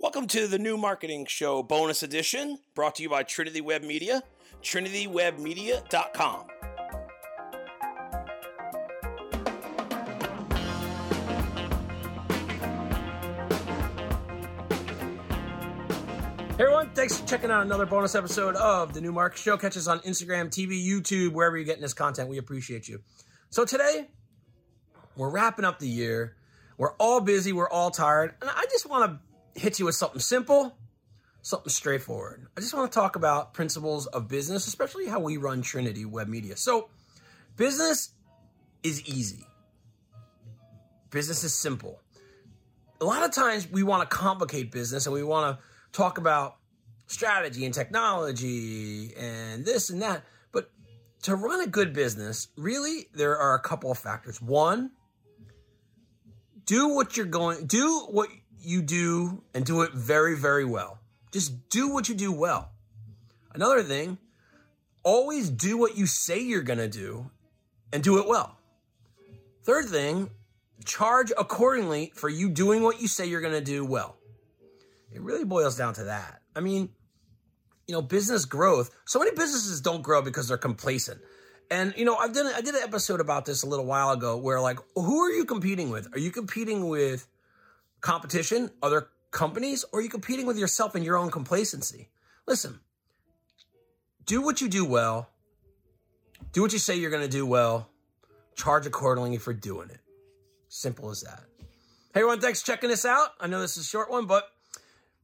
Welcome 0.00 0.26
to 0.28 0.48
the 0.48 0.58
new 0.58 0.76
marketing 0.76 1.24
show 1.26 1.62
bonus 1.62 2.02
edition 2.02 2.58
brought 2.74 2.96
to 2.96 3.02
you 3.04 3.08
by 3.08 3.22
Trinity 3.22 3.60
Web 3.60 3.82
Media, 3.82 4.22
trinitywebmedia.com. 4.60 6.46
Hey 16.50 16.62
everyone, 16.64 16.90
thanks 16.90 17.18
for 17.18 17.26
checking 17.26 17.52
out 17.52 17.62
another 17.62 17.86
bonus 17.86 18.16
episode 18.16 18.56
of 18.56 18.94
the 18.94 19.00
New 19.00 19.12
Market 19.12 19.38
Show. 19.38 19.56
Catch 19.56 19.76
us 19.76 19.86
on 19.86 20.00
Instagram, 20.00 20.48
TV, 20.48 20.84
YouTube, 20.84 21.32
wherever 21.32 21.56
you're 21.56 21.64
getting 21.64 21.82
this 21.82 21.94
content. 21.94 22.28
We 22.28 22.38
appreciate 22.38 22.88
you. 22.88 23.00
So 23.50 23.64
today, 23.64 24.08
we're 25.16 25.30
wrapping 25.30 25.64
up 25.64 25.78
the 25.78 25.88
year. 25.88 26.34
We're 26.78 26.94
all 26.94 27.20
busy, 27.20 27.52
we're 27.52 27.70
all 27.70 27.92
tired, 27.92 28.34
and 28.40 28.50
I 28.50 28.64
just 28.70 28.90
want 28.90 29.12
to 29.12 29.20
hit 29.54 29.78
you 29.78 29.84
with 29.84 29.94
something 29.94 30.20
simple, 30.20 30.76
something 31.42 31.70
straightforward. 31.70 32.46
I 32.56 32.60
just 32.60 32.74
want 32.74 32.90
to 32.90 32.98
talk 32.98 33.16
about 33.16 33.54
principles 33.54 34.06
of 34.06 34.28
business, 34.28 34.66
especially 34.66 35.06
how 35.06 35.20
we 35.20 35.36
run 35.36 35.62
Trinity 35.62 36.04
Web 36.04 36.28
Media. 36.28 36.56
So, 36.56 36.88
business 37.56 38.10
is 38.82 39.02
easy. 39.06 39.46
Business 41.10 41.44
is 41.44 41.54
simple. 41.54 42.00
A 43.00 43.04
lot 43.04 43.22
of 43.22 43.30
times 43.32 43.70
we 43.70 43.82
want 43.82 44.08
to 44.08 44.16
complicate 44.16 44.70
business 44.70 45.06
and 45.06 45.14
we 45.14 45.22
want 45.22 45.56
to 45.56 45.64
talk 45.92 46.18
about 46.18 46.56
strategy 47.06 47.64
and 47.64 47.74
technology 47.74 49.14
and 49.16 49.64
this 49.64 49.90
and 49.90 50.02
that. 50.02 50.24
But 50.52 50.70
to 51.22 51.36
run 51.36 51.60
a 51.60 51.66
good 51.66 51.92
business, 51.92 52.48
really, 52.56 53.08
there 53.14 53.38
are 53.38 53.54
a 53.54 53.60
couple 53.60 53.90
of 53.90 53.98
factors. 53.98 54.40
One, 54.40 54.90
do 56.66 56.88
what 56.88 57.16
you're 57.16 57.26
going, 57.26 57.66
do 57.66 58.06
what 58.10 58.28
you 58.64 58.82
do 58.82 59.42
and 59.54 59.64
do 59.64 59.82
it 59.82 59.92
very, 59.92 60.36
very 60.36 60.64
well. 60.64 60.98
Just 61.32 61.68
do 61.68 61.88
what 61.88 62.08
you 62.08 62.14
do 62.14 62.32
well. 62.32 62.70
Another 63.54 63.82
thing, 63.82 64.18
always 65.02 65.50
do 65.50 65.76
what 65.76 65.96
you 65.96 66.06
say 66.06 66.40
you're 66.40 66.62
going 66.62 66.78
to 66.78 66.88
do 66.88 67.30
and 67.92 68.02
do 68.02 68.18
it 68.18 68.26
well. 68.26 68.58
Third 69.62 69.86
thing, 69.86 70.30
charge 70.84 71.32
accordingly 71.36 72.12
for 72.14 72.28
you 72.28 72.50
doing 72.50 72.82
what 72.82 73.00
you 73.00 73.08
say 73.08 73.26
you're 73.26 73.40
going 73.40 73.54
to 73.54 73.60
do 73.60 73.84
well. 73.84 74.16
It 75.12 75.20
really 75.22 75.44
boils 75.44 75.76
down 75.76 75.94
to 75.94 76.04
that. 76.04 76.42
I 76.56 76.60
mean, 76.60 76.90
you 77.86 77.94
know, 77.94 78.02
business 78.02 78.44
growth. 78.44 78.90
So 79.04 79.18
many 79.18 79.30
businesses 79.30 79.80
don't 79.80 80.02
grow 80.02 80.22
because 80.22 80.48
they're 80.48 80.56
complacent. 80.56 81.20
And 81.70 81.94
you 81.96 82.04
know, 82.04 82.16
I've 82.16 82.34
done 82.34 82.46
I 82.54 82.60
did 82.60 82.74
an 82.74 82.82
episode 82.82 83.20
about 83.20 83.46
this 83.46 83.62
a 83.62 83.66
little 83.66 83.86
while 83.86 84.10
ago 84.10 84.36
where 84.36 84.60
like 84.60 84.78
who 84.94 85.20
are 85.20 85.30
you 85.30 85.44
competing 85.44 85.90
with? 85.90 86.08
Are 86.14 86.18
you 86.18 86.30
competing 86.30 86.88
with 86.88 87.26
competition, 88.04 88.70
other 88.82 89.08
companies, 89.30 89.84
or 89.90 89.98
are 89.98 90.02
you 90.02 90.10
competing 90.10 90.46
with 90.46 90.58
yourself 90.58 90.94
and 90.94 91.04
your 91.04 91.16
own 91.16 91.30
complacency? 91.30 92.10
Listen. 92.46 92.78
Do 94.26 94.42
what 94.42 94.60
you 94.60 94.68
do 94.68 94.84
well. 94.84 95.30
Do 96.52 96.62
what 96.62 96.72
you 96.72 96.78
say 96.78 96.96
you're 96.96 97.10
going 97.10 97.22
to 97.22 97.28
do 97.28 97.46
well. 97.46 97.88
Charge 98.54 98.86
accordingly 98.86 99.38
for 99.38 99.52
doing 99.52 99.90
it. 99.90 100.00
Simple 100.68 101.10
as 101.10 101.22
that. 101.22 101.42
Hey 102.12 102.20
everyone, 102.20 102.40
thanks 102.40 102.60
for 102.60 102.66
checking 102.68 102.90
this 102.90 103.04
out. 103.04 103.30
I 103.40 103.48
know 103.48 103.60
this 103.60 103.76
is 103.76 103.86
a 103.86 103.88
short 103.88 104.08
one, 104.08 104.26
but 104.26 104.44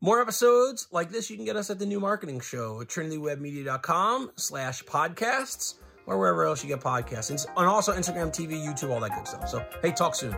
more 0.00 0.20
episodes 0.20 0.88
like 0.90 1.10
this, 1.10 1.30
you 1.30 1.36
can 1.36 1.44
get 1.44 1.54
us 1.54 1.70
at 1.70 1.78
the 1.78 1.86
new 1.86 2.00
marketing 2.00 2.40
show 2.40 2.80
at 2.80 2.88
trinitywebmedia.com 2.88 4.32
slash 4.36 4.82
podcasts 4.84 5.74
or 6.06 6.18
wherever 6.18 6.46
else 6.46 6.64
you 6.64 6.68
get 6.68 6.80
podcasts. 6.80 7.46
And 7.56 7.66
also 7.66 7.92
Instagram, 7.92 8.32
TV, 8.32 8.54
YouTube, 8.54 8.90
all 8.90 9.00
that 9.00 9.14
good 9.14 9.28
stuff. 9.28 9.48
So, 9.48 9.64
hey, 9.82 9.92
talk 9.92 10.16
soon. 10.16 10.34